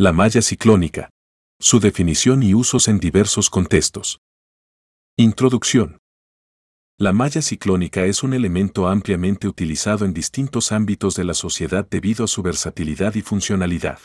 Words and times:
La 0.00 0.12
malla 0.12 0.42
ciclónica. 0.42 1.10
Su 1.58 1.80
definición 1.80 2.44
y 2.44 2.54
usos 2.54 2.86
en 2.86 3.00
diversos 3.00 3.50
contextos. 3.50 4.20
Introducción. 5.16 5.98
La 7.00 7.12
malla 7.12 7.42
ciclónica 7.42 8.04
es 8.04 8.22
un 8.22 8.32
elemento 8.32 8.86
ampliamente 8.86 9.48
utilizado 9.48 10.04
en 10.04 10.14
distintos 10.14 10.70
ámbitos 10.70 11.16
de 11.16 11.24
la 11.24 11.34
sociedad 11.34 11.84
debido 11.84 12.26
a 12.26 12.28
su 12.28 12.42
versatilidad 12.42 13.16
y 13.16 13.22
funcionalidad. 13.22 13.98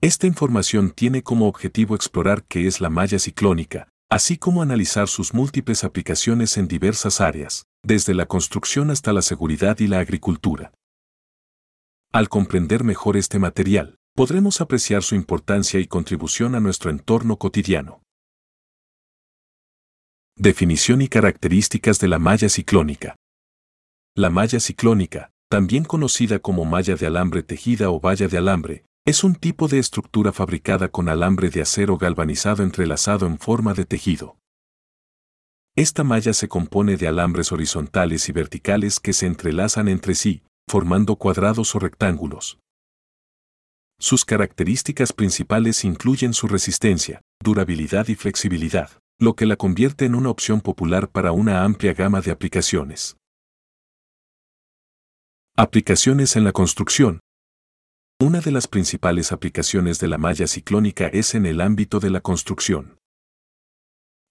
Esta 0.00 0.28
información 0.28 0.92
tiene 0.92 1.24
como 1.24 1.48
objetivo 1.48 1.96
explorar 1.96 2.44
qué 2.44 2.68
es 2.68 2.80
la 2.80 2.88
malla 2.88 3.18
ciclónica, 3.18 3.88
así 4.08 4.38
como 4.38 4.62
analizar 4.62 5.08
sus 5.08 5.34
múltiples 5.34 5.82
aplicaciones 5.82 6.56
en 6.56 6.68
diversas 6.68 7.20
áreas, 7.20 7.64
desde 7.82 8.14
la 8.14 8.26
construcción 8.26 8.92
hasta 8.92 9.12
la 9.12 9.22
seguridad 9.22 9.80
y 9.80 9.88
la 9.88 9.98
agricultura. 9.98 10.72
Al 12.12 12.28
comprender 12.28 12.84
mejor 12.84 13.16
este 13.16 13.40
material, 13.40 13.97
podremos 14.18 14.60
apreciar 14.60 15.04
su 15.04 15.14
importancia 15.14 15.78
y 15.78 15.86
contribución 15.86 16.56
a 16.56 16.60
nuestro 16.60 16.90
entorno 16.90 17.36
cotidiano. 17.36 18.02
Definición 20.34 21.02
y 21.02 21.06
características 21.06 22.00
de 22.00 22.08
la 22.08 22.18
malla 22.18 22.48
ciclónica. 22.48 23.14
La 24.16 24.28
malla 24.28 24.58
ciclónica, 24.58 25.30
también 25.48 25.84
conocida 25.84 26.40
como 26.40 26.64
malla 26.64 26.96
de 26.96 27.06
alambre 27.06 27.44
tejida 27.44 27.90
o 27.90 28.00
valla 28.00 28.26
de 28.26 28.38
alambre, 28.38 28.84
es 29.06 29.22
un 29.22 29.36
tipo 29.36 29.68
de 29.68 29.78
estructura 29.78 30.32
fabricada 30.32 30.88
con 30.88 31.08
alambre 31.08 31.48
de 31.48 31.62
acero 31.62 31.96
galvanizado 31.96 32.64
entrelazado 32.64 33.24
en 33.24 33.38
forma 33.38 33.72
de 33.72 33.84
tejido. 33.84 34.36
Esta 35.76 36.02
malla 36.02 36.32
se 36.32 36.48
compone 36.48 36.96
de 36.96 37.06
alambres 37.06 37.52
horizontales 37.52 38.28
y 38.28 38.32
verticales 38.32 38.98
que 38.98 39.12
se 39.12 39.26
entrelazan 39.26 39.86
entre 39.86 40.16
sí, 40.16 40.42
formando 40.68 41.14
cuadrados 41.14 41.72
o 41.76 41.78
rectángulos. 41.78 42.58
Sus 44.00 44.24
características 44.24 45.12
principales 45.12 45.84
incluyen 45.84 46.32
su 46.32 46.46
resistencia, 46.46 47.20
durabilidad 47.42 48.06
y 48.06 48.14
flexibilidad, 48.14 48.90
lo 49.18 49.34
que 49.34 49.44
la 49.44 49.56
convierte 49.56 50.04
en 50.04 50.14
una 50.14 50.30
opción 50.30 50.60
popular 50.60 51.10
para 51.10 51.32
una 51.32 51.64
amplia 51.64 51.94
gama 51.94 52.20
de 52.20 52.30
aplicaciones. 52.30 53.16
Aplicaciones 55.56 56.36
en 56.36 56.44
la 56.44 56.52
construcción. 56.52 57.18
Una 58.20 58.40
de 58.40 58.52
las 58.52 58.68
principales 58.68 59.32
aplicaciones 59.32 59.98
de 59.98 60.06
la 60.06 60.18
malla 60.18 60.46
ciclónica 60.46 61.08
es 61.08 61.34
en 61.34 61.46
el 61.46 61.60
ámbito 61.60 61.98
de 61.98 62.10
la 62.10 62.20
construcción. 62.20 62.98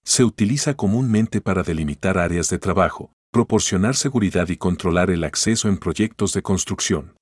Se 0.02 0.24
utiliza 0.24 0.74
comúnmente 0.74 1.42
para 1.42 1.62
delimitar 1.62 2.16
áreas 2.16 2.48
de 2.48 2.58
trabajo, 2.58 3.12
proporcionar 3.30 3.96
seguridad 3.96 4.48
y 4.48 4.56
controlar 4.56 5.10
el 5.10 5.24
acceso 5.24 5.68
en 5.68 5.76
proyectos 5.76 6.32
de 6.32 6.40
construcción. 6.40 7.14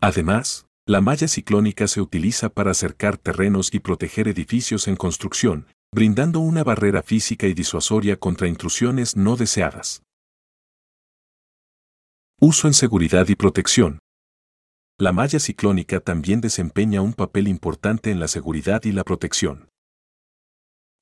Además, 0.00 0.66
la 0.86 1.00
malla 1.00 1.28
ciclónica 1.28 1.88
se 1.88 2.02
utiliza 2.02 2.50
para 2.50 2.72
acercar 2.72 3.16
terrenos 3.16 3.72
y 3.72 3.80
proteger 3.80 4.28
edificios 4.28 4.86
en 4.86 4.96
construcción, 4.96 5.66
brindando 5.94 6.40
una 6.40 6.62
barrera 6.62 7.02
física 7.02 7.46
y 7.46 7.54
disuasoria 7.54 8.18
contra 8.18 8.48
intrusiones 8.48 9.16
no 9.16 9.36
deseadas. 9.36 10.02
Uso 12.38 12.68
en 12.68 12.74
seguridad 12.74 13.26
y 13.28 13.34
protección. 13.34 13.98
La 14.98 15.12
malla 15.12 15.38
ciclónica 15.38 16.00
también 16.00 16.42
desempeña 16.42 17.00
un 17.00 17.14
papel 17.14 17.48
importante 17.48 18.10
en 18.10 18.20
la 18.20 18.28
seguridad 18.28 18.84
y 18.84 18.92
la 18.92 19.04
protección. 19.04 19.68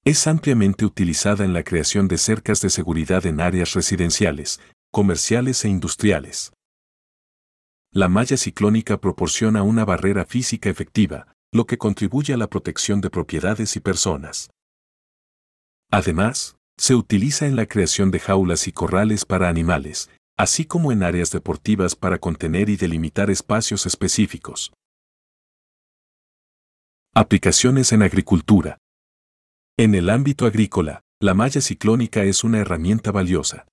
Es 0.05 0.27
ampliamente 0.27 0.84
utilizada 0.84 1.44
en 1.44 1.53
la 1.53 1.64
creación 1.64 2.06
de 2.06 2.19
cercas 2.19 2.60
de 2.60 2.70
seguridad 2.70 3.27
en 3.27 3.41
áreas 3.41 3.72
residenciales, 3.72 4.60
comerciales 4.92 5.64
e 5.64 5.69
industriales. 5.69 6.53
La 7.94 8.08
malla 8.08 8.38
ciclónica 8.38 8.98
proporciona 8.98 9.62
una 9.62 9.84
barrera 9.84 10.24
física 10.24 10.70
efectiva, 10.70 11.34
lo 11.52 11.66
que 11.66 11.76
contribuye 11.76 12.32
a 12.32 12.38
la 12.38 12.46
protección 12.46 13.02
de 13.02 13.10
propiedades 13.10 13.76
y 13.76 13.80
personas. 13.80 14.50
Además, 15.90 16.56
se 16.78 16.94
utiliza 16.94 17.47
en 17.47 17.54
la 17.54 17.66
creación 17.66 18.10
de 18.10 18.19
jaulas 18.19 18.66
y 18.66 18.72
corrales 18.72 19.26
para 19.26 19.50
animales, 19.50 20.08
así 20.38 20.64
como 20.64 20.91
en 20.91 21.02
áreas 21.02 21.32
deportivas 21.32 21.94
para 21.94 22.16
contener 22.19 22.70
y 22.70 22.76
delimitar 22.76 23.31
espacios 23.31 23.84
específicos. 23.84 24.72
Aplicaciones 27.14 27.92
en 27.92 28.02
agricultura. 28.02 28.78
En 29.76 29.94
el 29.94 30.08
ámbito 30.08 30.47
agrícola, 30.47 31.02
la 31.20 31.34
malla 31.34 31.60
ciclónica 31.60 32.25
es 32.25 32.42
una 32.42 32.58
herramienta 32.58 33.12
valiosa. 33.12 33.66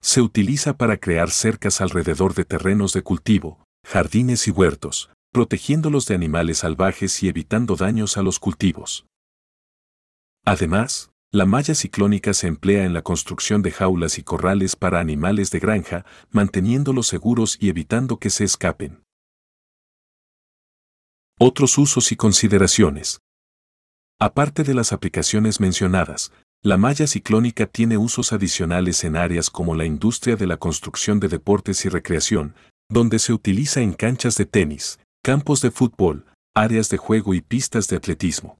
Se 0.00 0.20
utiliza 0.20 0.76
para 0.76 0.96
crear 0.96 1.30
cercas 1.30 1.80
alrededor 1.80 2.34
de 2.34 2.44
terrenos 2.44 2.92
de 2.92 3.02
cultivo, 3.02 3.64
jardines 3.84 4.46
y 4.48 4.50
huertos, 4.50 5.10
protegiéndolos 5.32 6.06
de 6.06 6.14
animales 6.14 6.58
salvajes 6.58 7.22
y 7.22 7.28
evitando 7.28 7.76
daños 7.76 8.16
a 8.16 8.22
los 8.22 8.38
cultivos. 8.38 9.06
Además, 10.44 11.10
la 11.30 11.44
malla 11.44 11.74
ciclónica 11.74 12.32
se 12.32 12.46
emplea 12.46 12.84
en 12.84 12.94
la 12.94 13.02
construcción 13.02 13.60
de 13.60 13.70
jaulas 13.70 14.18
y 14.18 14.22
corrales 14.22 14.76
para 14.76 14.98
animales 14.98 15.50
de 15.50 15.58
granja, 15.58 16.06
manteniéndolos 16.30 17.06
seguros 17.06 17.58
y 17.60 17.68
evitando 17.68 18.18
que 18.18 18.30
se 18.30 18.44
escapen. 18.44 19.02
Otros 21.38 21.76
usos 21.76 22.12
y 22.12 22.16
consideraciones. 22.16 23.20
Aparte 24.18 24.64
de 24.64 24.74
las 24.74 24.92
aplicaciones 24.92 25.60
mencionadas, 25.60 26.32
la 26.68 26.76
malla 26.76 27.06
ciclónica 27.06 27.64
tiene 27.64 27.96
usos 27.96 28.34
adicionales 28.34 29.02
en 29.02 29.16
áreas 29.16 29.48
como 29.48 29.74
la 29.74 29.86
industria 29.86 30.36
de 30.36 30.46
la 30.46 30.58
construcción 30.58 31.18
de 31.18 31.28
deportes 31.28 31.86
y 31.86 31.88
recreación, 31.88 32.54
donde 32.90 33.18
se 33.20 33.32
utiliza 33.32 33.80
en 33.80 33.94
canchas 33.94 34.34
de 34.34 34.44
tenis, 34.44 35.00
campos 35.24 35.62
de 35.62 35.70
fútbol, 35.70 36.26
áreas 36.54 36.90
de 36.90 36.98
juego 36.98 37.32
y 37.32 37.40
pistas 37.40 37.88
de 37.88 37.96
atletismo. 37.96 38.58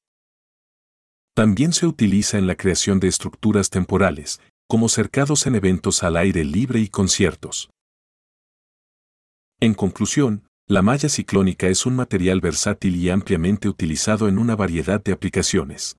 También 1.37 1.75
se 1.75 1.85
utiliza 1.85 2.39
en 2.39 2.47
la 2.47 2.55
creación 2.55 2.99
de 2.99 3.09
estructuras 3.09 3.69
temporales, 3.69 4.41
como 4.71 4.89
cercados 4.89 5.47
en 5.47 5.57
eventos 5.57 6.03
al 6.03 6.17
aire 6.17 6.47
libre 6.47 6.81
y 6.81 6.89
conciertos. 6.89 7.69
En 9.61 9.75
conclusión, 9.75 10.45
la 10.67 10.81
malla 10.81 11.11
ciclónica 11.11 11.69
es 11.69 11.85
un 11.85 11.95
material 11.95 12.41
versátil 12.41 12.97
y 12.97 13.11
ampliamente 13.11 13.69
utilizado 13.69 14.29
en 14.29 14.39
una 14.39 14.57
variedad 14.57 15.05
de 15.05 15.13
aplicaciones. 15.13 15.98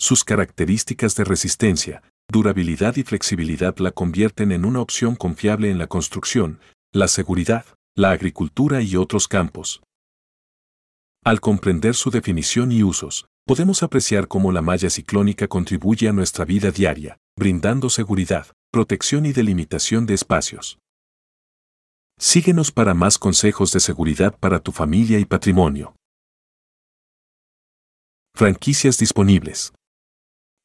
Sus 0.00 0.22
características 0.22 1.16
de 1.16 1.24
resistencia, 1.24 2.04
durabilidad 2.30 2.94
y 2.96 3.02
flexibilidad 3.02 3.76
la 3.78 3.90
convierten 3.90 4.52
en 4.52 4.64
una 4.64 4.80
opción 4.80 5.16
confiable 5.16 5.72
en 5.72 5.78
la 5.78 5.88
construcción, 5.88 6.60
la 6.92 7.08
seguridad, 7.08 7.66
la 7.96 8.12
agricultura 8.12 8.80
y 8.80 8.94
otros 8.94 9.26
campos. 9.26 9.82
Al 11.24 11.40
comprender 11.40 11.96
su 11.96 12.12
definición 12.12 12.70
y 12.70 12.84
usos, 12.84 13.26
podemos 13.44 13.82
apreciar 13.82 14.28
cómo 14.28 14.52
la 14.52 14.62
malla 14.62 14.88
ciclónica 14.88 15.48
contribuye 15.48 16.08
a 16.08 16.12
nuestra 16.12 16.44
vida 16.44 16.70
diaria, 16.70 17.18
brindando 17.36 17.90
seguridad, 17.90 18.46
protección 18.70 19.26
y 19.26 19.32
delimitación 19.32 20.06
de 20.06 20.14
espacios. 20.14 20.78
Síguenos 22.20 22.70
para 22.70 22.94
más 22.94 23.18
consejos 23.18 23.72
de 23.72 23.80
seguridad 23.80 24.38
para 24.38 24.60
tu 24.60 24.70
familia 24.70 25.18
y 25.18 25.24
patrimonio. 25.24 25.96
Franquicias 28.36 28.96
disponibles. 28.98 29.72